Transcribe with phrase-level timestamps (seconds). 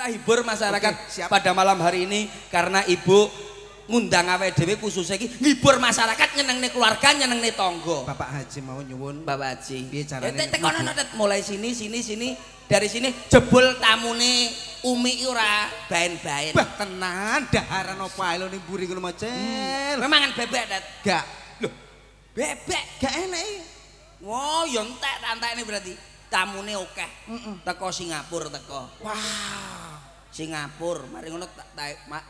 [0.00, 1.28] Kita hibur masyarakat Oke, siap.
[1.28, 3.28] pada malam hari ini karena ibu
[3.84, 8.08] ngundang awake dhewe khususnya iki ngibur masyarakat nyenengne keluarga nyenengne tangga.
[8.08, 9.28] Bapak Haji mau nyuwun.
[9.28, 9.92] Bapak Haji.
[9.92, 10.96] Piye carane Eh, tek- tekono ibu?
[10.96, 11.08] Tet.
[11.20, 12.32] mulai sini sini sini
[12.64, 14.48] dari sini jebul tamune
[14.88, 16.56] Umi iki ora baen-baen.
[16.56, 20.00] Bah tenan daharan apa ae lho ning buri ngono Macel.
[20.00, 20.84] Memangan bebek Tet.
[21.04, 21.24] Gak
[22.32, 23.04] Bebek.
[23.04, 23.58] gak enak iki.
[24.24, 25.92] Wow, yo entek tak ini berarti.
[26.32, 27.10] Tamune akeh.
[27.66, 28.86] Teko Singapura teko.
[29.04, 29.79] Wah.
[30.30, 31.46] Singapura, mari ngono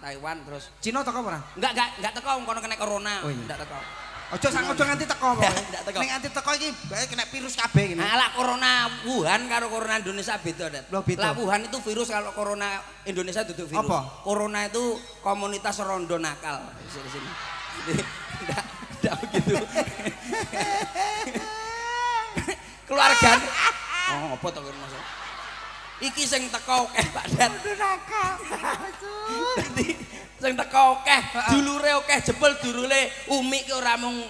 [0.00, 0.68] Taiwan terus.
[0.84, 1.40] Cina teko ora?
[1.56, 3.24] Enggak enggak enggak teko kono kena corona.
[3.24, 3.40] Oh, iya.
[3.40, 3.78] Enggak teko.
[4.26, 5.48] Ojo sang ojo nganti teko pokoke.
[5.72, 5.98] Ndak teko.
[6.04, 8.04] Ning nganti teko iki bae kena virus kabeh ngene.
[8.04, 8.70] Alah corona
[9.08, 10.84] Wuhan karo corona Indonesia beda, Det.
[10.92, 13.88] Lah Wuhan itu virus kalau corona Indonesia itu virus.
[13.88, 14.20] Apa?
[14.20, 17.30] Corona itu komunitas rondo nakal di sini.
[18.44, 18.64] Enggak,
[19.00, 19.54] enggak begitu.
[22.88, 23.30] Keluarga.
[24.06, 24.94] Oh, apa to Mas?
[25.96, 27.48] Iki sing teko akeh, Pak Det.
[29.56, 29.88] Dadi
[30.36, 31.20] sing teko akeh,
[31.56, 34.20] dulure akeh jebul dulure Umi ki ora mung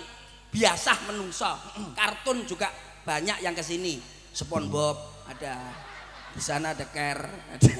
[0.54, 1.50] biasa menungso.
[1.98, 2.70] Kartun juga
[3.02, 3.98] banyak yang ke sini.
[4.30, 5.58] SpongeBob ada
[6.36, 7.72] di sana ada Care, ada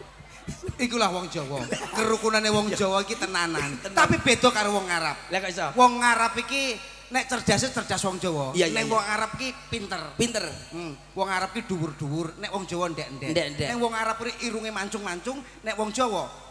[0.84, 1.60] Iku lah wong Jawa.
[1.92, 3.76] Kerukunane wong Jawa iki tenanan.
[3.84, 5.28] Tapi beda karo wong Arab.
[5.28, 5.66] Lah kok iso?
[5.76, 6.72] Wong Arab iki
[7.10, 8.54] nek cerdas cerdas wong Jawa.
[8.54, 8.92] Iya, iya, nek iya.
[8.94, 10.02] wong Arab ki pinter.
[10.14, 10.44] Pinter.
[10.70, 13.58] Hmm, wong Arab ki dhuwur-dhuwur, nek wong Jawa ndek-ndek.
[13.58, 16.50] Nek wong Arab ki irunge mancung-mancung, nek wong Jawa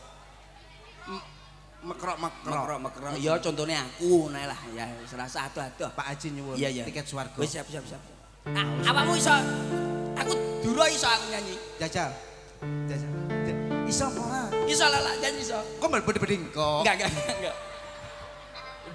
[1.80, 2.52] mekrok-mekrok.
[2.52, 3.12] Mekrok-mekrok.
[3.24, 5.88] Ya contohnya aku nah lah ya serasa ado-ado.
[5.96, 6.84] Pak Haji nyuwun Iya, iya.
[6.84, 7.40] tiket swarga.
[7.40, 8.02] Wis siap siap siap.
[8.52, 9.32] Ah, apamu iso?
[10.20, 11.56] Aku duro iso aku nyanyi.
[11.80, 12.12] Jajal.
[12.88, 13.10] Jajal.
[13.48, 14.46] Ja- Iso ora?
[14.70, 15.60] Iso lah lah nyanyi iso.
[15.80, 16.84] Kok mbel beding kok?
[16.84, 17.56] Enggak enggak enggak.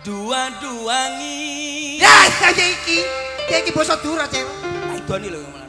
[0.05, 1.97] Dua-duangi.
[1.97, 3.00] Ya, kaya iki.
[3.48, 4.52] Ya iki basa Dura, Cewek.
[4.92, 5.64] Aidoni lho malah.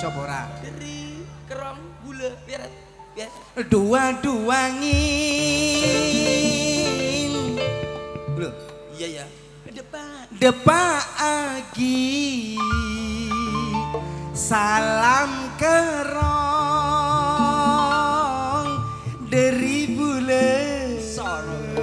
[0.03, 0.43] Sapa ora?
[0.59, 2.67] dari kerong gula biar
[3.15, 3.31] biar
[3.71, 4.83] Dua-duangin.
[8.35, 8.51] Lho,
[8.99, 9.25] iya ya
[9.71, 12.03] depan depagi
[14.35, 16.27] salam kerong.
[19.31, 21.79] Dari bulan sono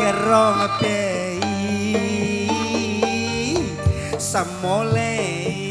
[0.00, 1.36] kerong bei
[4.16, 5.61] semole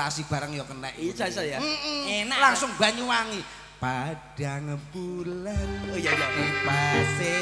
[0.00, 3.44] dikolaborasi bareng ya kena Iya, iso ya enak langsung Banyuwangi.
[3.80, 6.28] Padang bulan oh iya iya.
[6.64, 7.36] Banyuwangi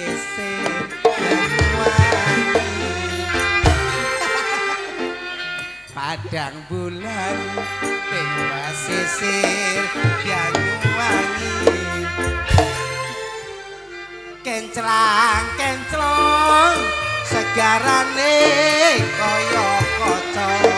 [5.95, 7.37] padang bulan
[8.11, 9.83] ing pasisir
[10.23, 11.55] Banyuwangi.
[14.43, 16.79] Kenclang kenclong
[17.27, 18.39] segarane
[19.19, 19.69] kaya
[19.99, 20.78] kaca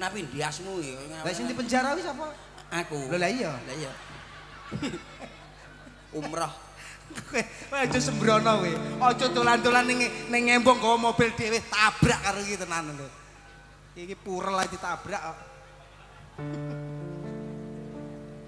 [0.00, 1.22] napi ndiasmu ya.
[1.22, 2.32] Lah sing di penjara wis apa?
[2.84, 3.10] Aku.
[3.10, 3.52] Lho lah iya.
[3.54, 3.92] Lah iya.
[6.18, 6.64] Umroh
[7.12, 7.42] kowe
[7.78, 8.70] aja sembrono kowe.
[9.12, 10.00] Aja dolan-dolan ning
[10.30, 13.08] ning ngembong gawa mobil dhewe tabrak karo iki tenan lho.
[13.94, 15.38] Iki purel aja tabrak kok.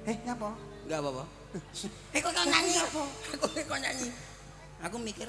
[0.07, 0.55] Eh nyapa?
[0.87, 1.25] Enggak apa-apa.
[2.15, 2.79] Eh kok kau nyanyi?
[2.79, 3.03] Apa
[3.35, 4.09] aku kok nyanyi?
[4.87, 5.27] Aku mikir.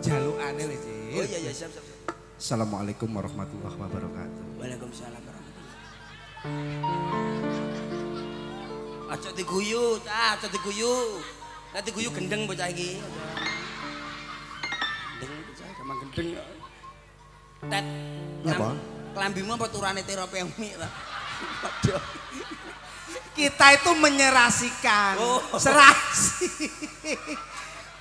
[0.00, 1.99] Jalukane wis oh iya iya siap siap, siap.
[2.40, 5.78] Assalamualaikum warahmatullahi wabarakatuh Waalaikumsalam warahmatullahi
[9.10, 11.18] Aja diguyu, cah, aja diguyu.
[11.74, 13.02] Nek diguyu gendeng bocah iki.
[15.18, 16.28] Gendeng bocah, gampang gendeng.
[17.66, 17.84] Tet.
[18.46, 18.54] Apa?
[18.54, 20.86] kelam- Kelambimu apa turane terapi umi lah.
[21.60, 22.00] Waduh.
[23.30, 25.40] kita itu menyerasikan Oh.
[25.56, 26.46] serasi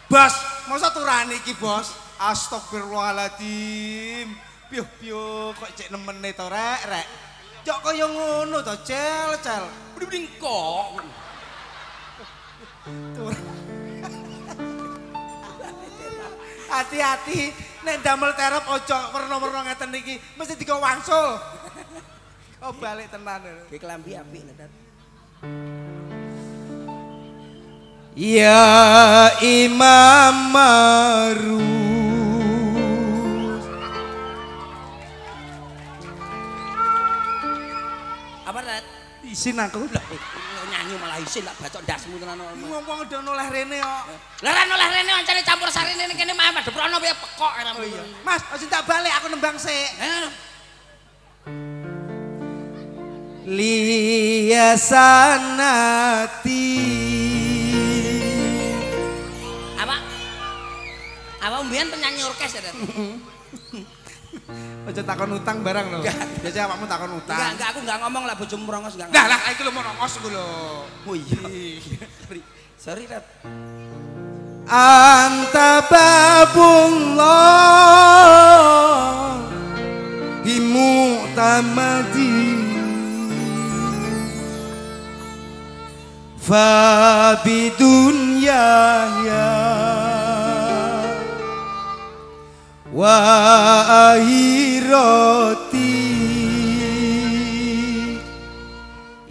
[0.06, 0.36] bos
[0.66, 1.90] masa turane iki bos
[2.20, 4.36] Astagfirullahaladzim.
[4.68, 7.08] Piuh piuh kok cek nemene to rek rek.
[7.64, 9.64] Cok kaya ngono to cel cel.
[9.96, 11.00] Mending kok.
[16.70, 17.50] Hati-hati
[17.88, 21.40] nek damel terep ojo werna-werna ngeten iki mesti digo wangsul.
[22.60, 23.40] Oh balik tenan.
[23.72, 24.68] Ki klambi apik Tat.
[28.20, 31.89] Ya Imam Marus
[38.50, 38.82] Apa Tat?
[39.20, 40.02] Isin aku lah
[40.72, 42.40] Nyanyi malah isin lah bacok ndasmu tenan.
[42.40, 44.04] Ngomong udah noleh rene kok
[44.42, 47.72] Lah ra oleh rene ancane campur sarine ning kene mah madheprono piye pekok ra.
[47.78, 50.28] Oh iya Mas, aja tak balik aku nembang sik Eh,
[55.60, 56.66] Liyasanati
[59.78, 59.96] Apa?
[61.44, 62.62] Apa mbiyen penyanyi orkes ya?
[64.90, 66.02] Aja takon utang barang lho
[66.42, 69.10] Biasanya awakmu takon Enggak, utang enggak aku enggak ngomong lah bojomu rongos enggak.
[69.14, 70.48] Nah lah iki lho mau nongos iku lho
[71.06, 71.42] Oh iya.
[72.26, 72.42] Sorry.
[72.80, 73.26] Sorry, Tat.
[74.70, 77.42] Anta babullah
[80.46, 82.38] Himu tamadi
[87.30, 88.66] Fabidunya
[89.26, 89.59] ya
[93.00, 94.76] wahirati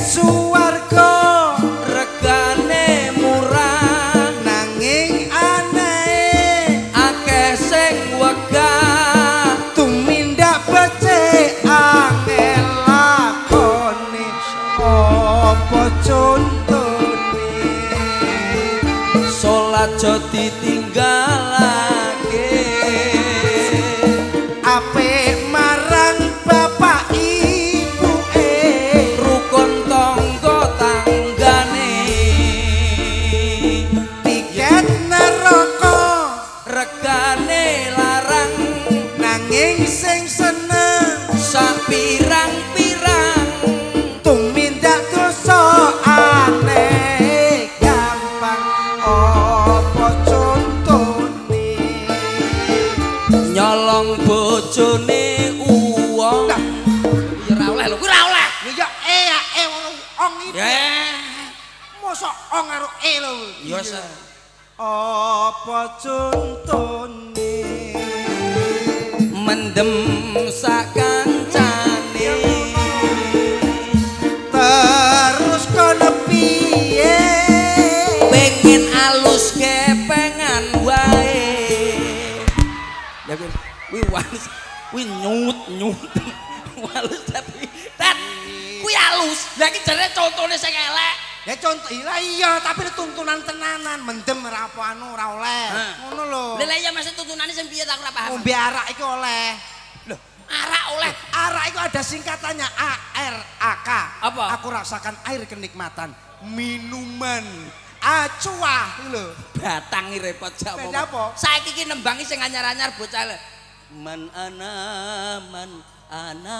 [0.01, 1.13] suwarga
[1.85, 4.33] regane murah.
[4.41, 9.53] Nanging aneh akeh sing wegah.
[9.77, 14.27] Tumindak becik angel lakone
[14.81, 17.53] apa contone?
[19.29, 21.30] Salat jo ditinggalake
[63.91, 67.59] apa contone
[69.35, 69.91] mendem
[70.47, 72.31] sak kancane.
[74.47, 77.19] Terus kono piye?
[78.31, 81.99] Pengen alus kepengan wae.
[83.27, 83.51] Ya kuwi
[83.91, 84.43] kuwi walus
[84.91, 85.99] kuwi nyut nyut.
[86.81, 87.67] Walus tapi
[87.99, 88.17] tat
[88.81, 89.51] kuwi alus.
[89.59, 94.01] Lha iki jare contone sing elek ya contoh iya iya tapi tuntunan tenanan.
[94.05, 95.63] Mendem ora apa anu ora oleh.
[96.05, 96.45] Ngono lho.
[96.61, 98.37] Lha iya masih tuntunane sing piye tak ora paham.
[98.37, 99.45] Ngombe arak iki oleh.
[100.09, 100.17] Lho
[100.49, 101.11] arak oleh.
[101.31, 103.89] Arak itu ada singkatannya A R A K.
[104.31, 104.45] Apa?
[104.59, 106.13] aku rasakan air kenikmatan.
[106.45, 107.45] Minuman.
[108.01, 109.33] Acuah lho.
[109.61, 111.37] Batang iki repot jak apa?
[111.37, 113.29] saiki iki nembangi sing anyar-anyar bocah
[113.91, 114.73] man ana
[115.51, 116.59] man ana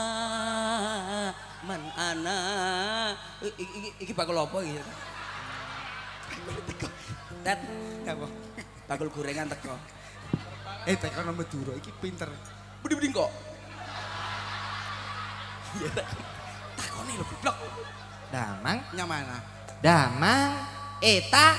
[1.67, 2.37] man ana.
[3.43, 4.79] Iki iki bakul apa iki?
[6.71, 6.87] Teko
[7.43, 7.59] dat
[8.07, 8.27] apa?
[8.87, 9.75] Bakul gorengan teko.
[10.87, 12.31] Eh tekan Madura iki pinter.
[12.81, 13.29] Budi-budi kok.
[15.77, 16.03] Iya
[16.79, 17.55] takone lho goblok.
[18.31, 18.79] Damang.
[18.95, 19.37] Nyamana
[19.81, 20.61] Damang,
[21.01, 21.57] Eta,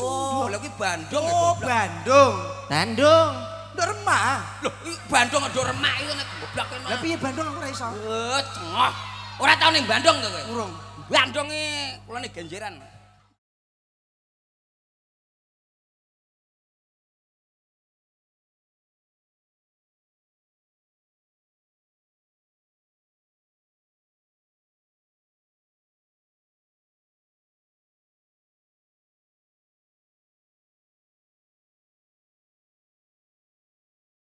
[0.00, 2.34] oh lha kuwi Bandung oh Bandung.
[2.72, 3.55] Bandung.
[3.76, 4.40] Nduk remah.
[4.64, 6.84] Loh, iki Bandung ada remak iku nek goblok kene.
[6.88, 7.86] Lah piye Bandung aku ora iso?
[7.92, 8.92] Eh, cengah.
[9.36, 10.42] Ora tau ning Bandung to kowe?
[10.48, 10.72] Urung.
[11.12, 11.64] Bandung e
[12.08, 12.80] kulane genjeran.